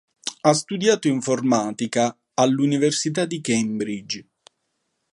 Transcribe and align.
Ha 0.41 0.53
studiato 0.55 1.07
informatica 1.07 2.17
all'Università 2.33 3.25
di 3.25 3.39
Cambridge. 3.39 4.27